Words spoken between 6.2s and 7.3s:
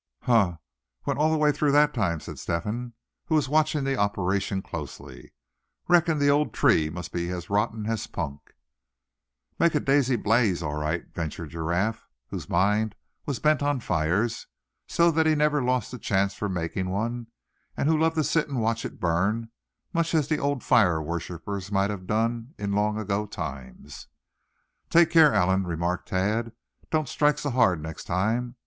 old tree must be